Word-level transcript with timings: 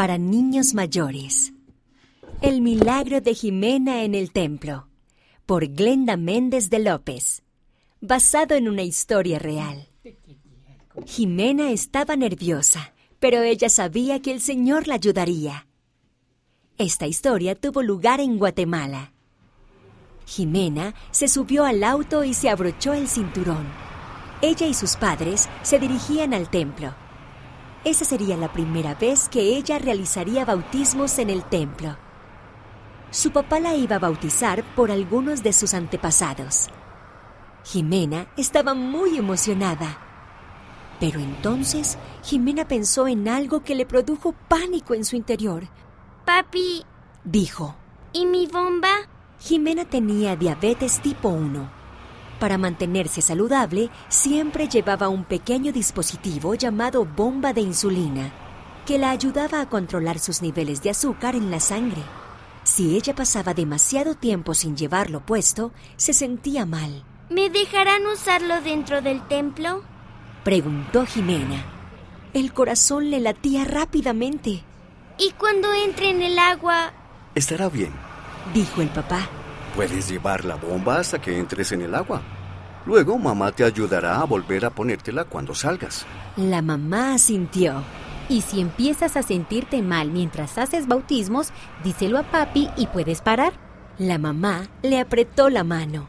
para 0.00 0.16
niños 0.16 0.72
mayores. 0.72 1.52
El 2.40 2.62
milagro 2.62 3.20
de 3.20 3.34
Jimena 3.34 4.02
en 4.02 4.14
el 4.14 4.32
templo, 4.32 4.88
por 5.44 5.68
Glenda 5.68 6.16
Méndez 6.16 6.70
de 6.70 6.78
López, 6.78 7.42
basado 8.00 8.54
en 8.54 8.66
una 8.66 8.80
historia 8.80 9.38
real. 9.38 9.90
Jimena 11.04 11.70
estaba 11.70 12.16
nerviosa, 12.16 12.94
pero 13.18 13.42
ella 13.42 13.68
sabía 13.68 14.22
que 14.22 14.32
el 14.32 14.40
Señor 14.40 14.88
la 14.88 14.94
ayudaría. 14.94 15.66
Esta 16.78 17.06
historia 17.06 17.54
tuvo 17.54 17.82
lugar 17.82 18.20
en 18.20 18.38
Guatemala. 18.38 19.12
Jimena 20.24 20.94
se 21.10 21.28
subió 21.28 21.66
al 21.66 21.84
auto 21.84 22.24
y 22.24 22.32
se 22.32 22.48
abrochó 22.48 22.94
el 22.94 23.06
cinturón. 23.06 23.66
Ella 24.40 24.66
y 24.66 24.72
sus 24.72 24.96
padres 24.96 25.46
se 25.62 25.78
dirigían 25.78 26.32
al 26.32 26.48
templo. 26.48 26.94
Esa 27.84 28.04
sería 28.04 28.36
la 28.36 28.52
primera 28.52 28.94
vez 28.94 29.28
que 29.28 29.56
ella 29.56 29.78
realizaría 29.78 30.44
bautismos 30.44 31.18
en 31.18 31.30
el 31.30 31.42
templo. 31.44 31.96
Su 33.10 33.30
papá 33.30 33.58
la 33.58 33.74
iba 33.74 33.96
a 33.96 34.00
bautizar 34.00 34.62
por 34.74 34.90
algunos 34.90 35.42
de 35.42 35.52
sus 35.52 35.74
antepasados. 35.74 36.68
Jimena 37.64 38.26
estaba 38.36 38.74
muy 38.74 39.16
emocionada. 39.16 39.98
Pero 41.00 41.20
entonces 41.20 41.96
Jimena 42.22 42.68
pensó 42.68 43.08
en 43.08 43.28
algo 43.28 43.64
que 43.64 43.74
le 43.74 43.86
produjo 43.86 44.34
pánico 44.48 44.94
en 44.94 45.04
su 45.04 45.16
interior. 45.16 45.64
Papi, 46.26 46.84
Dijo, 47.24 47.76
¿y 48.12 48.24
mi 48.24 48.46
bomba? 48.46 48.90
Jimena 49.40 49.84
tenía 49.84 50.36
diabetes 50.36 51.00
tipo 51.00 51.28
1. 51.28 51.79
Para 52.40 52.56
mantenerse 52.56 53.20
saludable, 53.20 53.90
siempre 54.08 54.66
llevaba 54.66 55.08
un 55.08 55.24
pequeño 55.24 55.72
dispositivo 55.72 56.54
llamado 56.54 57.04
bomba 57.04 57.52
de 57.52 57.60
insulina, 57.60 58.32
que 58.86 58.98
la 58.98 59.10
ayudaba 59.10 59.60
a 59.60 59.68
controlar 59.68 60.18
sus 60.18 60.40
niveles 60.40 60.82
de 60.82 60.90
azúcar 60.90 61.36
en 61.36 61.50
la 61.50 61.60
sangre. 61.60 62.02
Si 62.64 62.96
ella 62.96 63.14
pasaba 63.14 63.52
demasiado 63.52 64.14
tiempo 64.14 64.54
sin 64.54 64.74
llevarlo 64.74 65.20
puesto, 65.20 65.72
se 65.96 66.14
sentía 66.14 66.64
mal. 66.64 67.04
¿Me 67.28 67.50
dejarán 67.50 68.06
usarlo 68.06 68.60
dentro 68.62 69.02
del 69.02 69.20
templo? 69.28 69.82
Preguntó 70.42 71.04
Jimena. 71.04 71.62
El 72.32 72.54
corazón 72.54 73.10
le 73.10 73.20
latía 73.20 73.64
rápidamente, 73.64 74.64
¿Y 75.18 75.32
cuando 75.32 75.70
entre 75.74 76.08
en 76.08 76.22
el 76.22 76.38
agua? 76.38 76.92
Estará 77.34 77.68
bien. 77.68 77.92
dijo 78.54 78.80
el 78.80 78.88
papá. 78.88 79.28
Puedes 79.74 80.08
llevar 80.08 80.44
la 80.44 80.56
bomba 80.56 80.98
hasta 80.98 81.20
que 81.20 81.38
entres 81.38 81.72
en 81.72 81.82
el 81.82 81.94
agua. 81.94 82.22
Luego 82.86 83.18
mamá 83.18 83.52
te 83.52 83.64
ayudará 83.64 84.20
a 84.20 84.24
volver 84.24 84.64
a 84.64 84.70
ponértela 84.70 85.24
cuando 85.24 85.54
salgas. 85.54 86.06
La 86.36 86.62
mamá 86.62 87.14
asintió. 87.14 87.82
Y 88.28 88.42
si 88.42 88.60
empiezas 88.60 89.16
a 89.16 89.22
sentirte 89.22 89.82
mal 89.82 90.10
mientras 90.10 90.56
haces 90.56 90.86
bautismos, 90.86 91.50
díselo 91.82 92.18
a 92.18 92.22
papi 92.22 92.70
y 92.76 92.86
puedes 92.86 93.20
parar. 93.20 93.52
La 93.98 94.18
mamá 94.18 94.68
le 94.82 95.00
apretó 95.00 95.50
la 95.50 95.64
mano, 95.64 96.08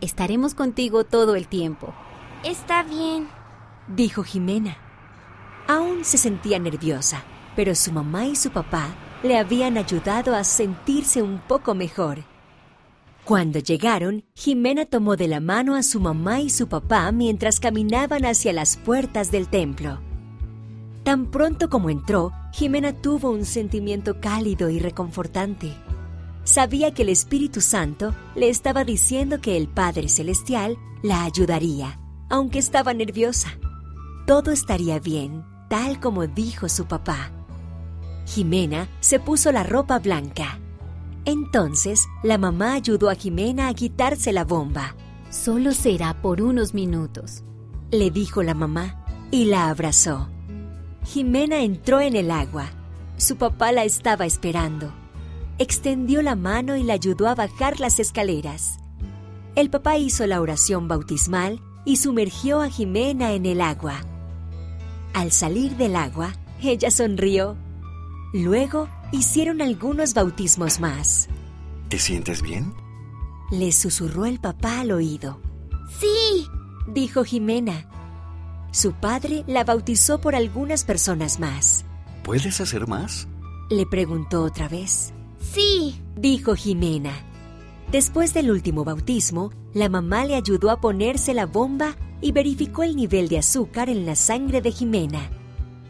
Estaremos 0.00 0.54
contigo 0.54 1.02
todo 1.02 1.34
el 1.34 1.48
tiempo. 1.48 1.92
Está 2.44 2.84
bien. 2.84 3.28
dijo 3.88 4.22
Jimena. 4.22 4.76
Aún 5.66 6.04
se 6.04 6.18
sentía 6.18 6.60
nerviosa, 6.60 7.24
pero 7.56 7.74
su 7.74 7.90
mamá 7.90 8.26
y 8.26 8.36
su 8.36 8.50
papá 8.50 8.86
le 9.24 9.36
habían 9.36 9.76
ayudado 9.76 10.36
a 10.36 10.44
sentirse 10.44 11.20
un 11.20 11.40
poco 11.40 11.74
mejor. 11.74 12.18
Cuando 13.28 13.58
llegaron, 13.58 14.24
Jimena 14.34 14.86
tomó 14.86 15.14
de 15.14 15.28
la 15.28 15.38
mano 15.38 15.76
a 15.76 15.82
su 15.82 16.00
mamá 16.00 16.40
y 16.40 16.48
su 16.48 16.66
papá 16.66 17.12
mientras 17.12 17.60
caminaban 17.60 18.24
hacia 18.24 18.54
las 18.54 18.78
puertas 18.78 19.30
del 19.30 19.48
templo. 19.48 20.00
Tan 21.02 21.26
pronto 21.26 21.68
como 21.68 21.90
entró, 21.90 22.32
Jimena 22.54 22.94
tuvo 22.94 23.30
un 23.30 23.44
sentimiento 23.44 24.18
cálido 24.18 24.70
y 24.70 24.78
reconfortante. 24.78 25.74
Sabía 26.44 26.94
que 26.94 27.02
el 27.02 27.10
Espíritu 27.10 27.60
Santo 27.60 28.14
le 28.34 28.48
estaba 28.48 28.84
diciendo 28.84 29.42
que 29.42 29.58
el 29.58 29.68
Padre 29.68 30.08
Celestial 30.08 30.78
la 31.02 31.24
ayudaría, 31.24 32.00
aunque 32.30 32.58
estaba 32.58 32.94
nerviosa. 32.94 33.58
Todo 34.26 34.52
estaría 34.52 35.00
bien, 35.00 35.44
tal 35.68 36.00
como 36.00 36.26
dijo 36.26 36.70
su 36.70 36.86
papá. 36.86 37.30
Jimena 38.24 38.88
se 39.00 39.20
puso 39.20 39.52
la 39.52 39.64
ropa 39.64 39.98
blanca. 39.98 40.60
Entonces, 41.28 42.08
la 42.22 42.38
mamá 42.38 42.72
ayudó 42.72 43.10
a 43.10 43.14
Jimena 43.14 43.68
a 43.68 43.74
quitarse 43.74 44.32
la 44.32 44.46
bomba. 44.46 44.96
Solo 45.28 45.72
será 45.72 46.22
por 46.22 46.40
unos 46.40 46.72
minutos. 46.72 47.44
le 47.90 48.10
dijo 48.10 48.42
la 48.42 48.54
mamá, 48.54 49.04
y 49.30 49.44
la 49.44 49.68
abrazó. 49.68 50.30
Jimena 51.04 51.60
entró 51.60 52.00
en 52.00 52.16
el 52.16 52.30
agua. 52.30 52.70
Su 53.18 53.36
papá 53.36 53.72
la 53.72 53.84
estaba 53.84 54.24
esperando. 54.24 54.90
Extendió 55.58 56.22
la 56.22 56.34
mano 56.34 56.76
y 56.76 56.82
la 56.82 56.94
ayudó 56.94 57.28
a 57.28 57.34
bajar 57.34 57.78
las 57.78 58.00
escaleras. 58.00 58.78
El 59.54 59.68
papá 59.68 59.98
hizo 59.98 60.26
la 60.26 60.40
oración 60.40 60.88
bautismal 60.88 61.60
y 61.84 61.96
sumergió 61.96 62.62
a 62.62 62.70
Jimena 62.70 63.32
en 63.32 63.44
el 63.44 63.60
agua. 63.60 64.00
Al 65.12 65.30
salir 65.30 65.76
del 65.76 65.94
agua, 65.94 66.32
ella 66.62 66.90
sonrió. 66.90 67.54
Luego 68.32 68.88
hicieron 69.12 69.62
algunos 69.62 70.14
bautismos 70.14 70.80
más. 70.80 71.28
¿Te 71.88 71.98
sientes 71.98 72.42
bien? 72.42 72.74
Le 73.50 73.72
susurró 73.72 74.26
el 74.26 74.40
papá 74.40 74.80
al 74.80 74.92
oído. 74.92 75.40
Sí. 76.00 76.46
dijo 76.86 77.24
Jimena. 77.24 77.88
Su 78.70 78.92
padre 78.92 79.44
la 79.46 79.64
bautizó 79.64 80.20
por 80.20 80.34
algunas 80.34 80.84
personas 80.84 81.40
más. 81.40 81.84
¿Puedes 82.22 82.60
hacer 82.60 82.86
más? 82.86 83.26
Le 83.70 83.86
preguntó 83.86 84.42
otra 84.42 84.68
vez. 84.68 85.12
Sí. 85.40 86.00
Dijo 86.16 86.54
Jimena. 86.54 87.12
Después 87.90 88.34
del 88.34 88.50
último 88.50 88.84
bautismo, 88.84 89.50
la 89.72 89.88
mamá 89.88 90.26
le 90.26 90.34
ayudó 90.34 90.70
a 90.70 90.80
ponerse 90.80 91.32
la 91.32 91.46
bomba 91.46 91.96
y 92.20 92.32
verificó 92.32 92.82
el 92.82 92.96
nivel 92.96 93.28
de 93.28 93.38
azúcar 93.38 93.88
en 93.88 94.04
la 94.04 94.14
sangre 94.14 94.60
de 94.60 94.72
Jimena. 94.72 95.30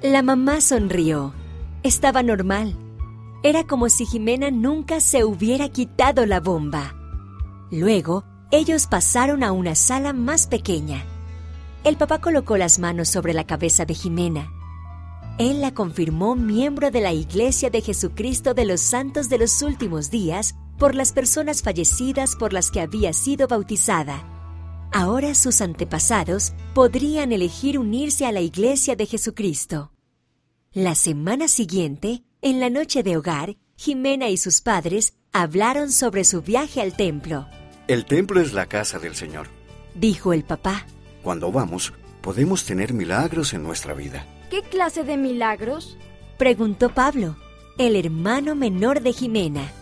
La 0.00 0.22
mamá 0.22 0.60
sonrió. 0.60 1.34
Estaba 1.82 2.22
normal. 2.22 2.76
Era 3.42 3.64
como 3.64 3.88
si 3.88 4.04
Jimena 4.04 4.50
nunca 4.50 5.00
se 5.00 5.24
hubiera 5.24 5.68
quitado 5.68 6.26
la 6.26 6.40
bomba. 6.40 6.94
Luego, 7.70 8.24
ellos 8.50 8.86
pasaron 8.86 9.44
a 9.44 9.52
una 9.52 9.74
sala 9.74 10.12
más 10.12 10.46
pequeña. 10.46 11.04
El 11.84 11.96
papá 11.96 12.20
colocó 12.20 12.56
las 12.56 12.78
manos 12.78 13.08
sobre 13.08 13.34
la 13.34 13.46
cabeza 13.46 13.84
de 13.84 13.94
Jimena. 13.94 14.50
Él 15.38 15.60
la 15.60 15.72
confirmó 15.72 16.34
miembro 16.34 16.90
de 16.90 17.00
la 17.00 17.12
Iglesia 17.12 17.70
de 17.70 17.80
Jesucristo 17.80 18.54
de 18.54 18.64
los 18.64 18.80
Santos 18.80 19.28
de 19.28 19.38
los 19.38 19.62
Últimos 19.62 20.10
Días 20.10 20.56
por 20.76 20.96
las 20.96 21.12
personas 21.12 21.62
fallecidas 21.62 22.34
por 22.34 22.52
las 22.52 22.72
que 22.72 22.80
había 22.80 23.12
sido 23.12 23.46
bautizada. 23.46 24.24
Ahora 24.92 25.36
sus 25.36 25.60
antepasados 25.60 26.54
podrían 26.74 27.30
elegir 27.30 27.78
unirse 27.78 28.26
a 28.26 28.32
la 28.32 28.40
Iglesia 28.40 28.96
de 28.96 29.06
Jesucristo. 29.06 29.92
La 30.72 30.94
semana 30.96 31.46
siguiente, 31.46 32.24
en 32.42 32.60
la 32.60 32.70
noche 32.70 33.02
de 33.02 33.16
hogar, 33.16 33.56
Jimena 33.76 34.28
y 34.28 34.36
sus 34.36 34.60
padres 34.60 35.14
hablaron 35.32 35.92
sobre 35.92 36.24
su 36.24 36.42
viaje 36.42 36.80
al 36.80 36.96
templo. 36.96 37.46
El 37.86 38.04
templo 38.04 38.40
es 38.40 38.52
la 38.52 38.66
casa 38.66 38.98
del 38.98 39.14
Señor. 39.14 39.48
Dijo 39.94 40.32
el 40.32 40.44
papá. 40.44 40.86
Cuando 41.22 41.50
vamos, 41.50 41.92
podemos 42.20 42.64
tener 42.64 42.92
milagros 42.92 43.54
en 43.54 43.62
nuestra 43.62 43.94
vida. 43.94 44.26
¿Qué 44.50 44.62
clase 44.62 45.04
de 45.04 45.16
milagros? 45.16 45.96
Preguntó 46.38 46.90
Pablo, 46.90 47.36
el 47.78 47.96
hermano 47.96 48.54
menor 48.54 49.00
de 49.02 49.12
Jimena. 49.12 49.72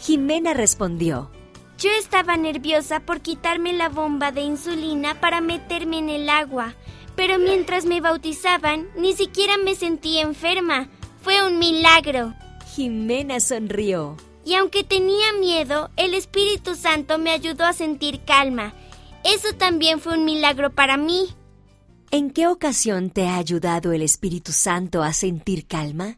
Jimena 0.00 0.54
respondió. 0.54 1.30
Yo 1.78 1.90
estaba 1.98 2.36
nerviosa 2.36 3.00
por 3.00 3.20
quitarme 3.20 3.72
la 3.72 3.88
bomba 3.88 4.32
de 4.32 4.42
insulina 4.42 5.20
para 5.20 5.40
meterme 5.40 5.98
en 5.98 6.10
el 6.10 6.28
agua, 6.28 6.74
pero 7.16 7.38
mientras 7.38 7.86
me 7.86 8.00
bautizaban 8.00 8.88
ni 8.96 9.14
siquiera 9.14 9.56
me 9.56 9.74
sentí 9.74 10.18
enferma. 10.18 10.88
Fue 11.22 11.46
un 11.46 11.58
milagro. 11.58 12.34
Jimena 12.74 13.40
sonrió. 13.40 14.16
Y 14.44 14.54
aunque 14.54 14.84
tenía 14.84 15.32
miedo, 15.38 15.90
el 15.96 16.14
Espíritu 16.14 16.74
Santo 16.74 17.18
me 17.18 17.30
ayudó 17.30 17.64
a 17.64 17.72
sentir 17.72 18.24
calma. 18.24 18.74
Eso 19.22 19.54
también 19.56 20.00
fue 20.00 20.14
un 20.14 20.24
milagro 20.24 20.74
para 20.74 20.96
mí. 20.96 21.28
¿En 22.10 22.30
qué 22.30 22.48
ocasión 22.48 23.10
te 23.10 23.28
ha 23.28 23.36
ayudado 23.36 23.92
el 23.92 24.02
Espíritu 24.02 24.52
Santo 24.52 25.02
a 25.02 25.12
sentir 25.12 25.66
calma? 25.66 26.16